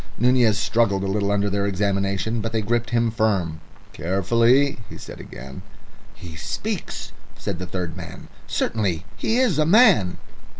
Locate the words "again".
5.19-5.61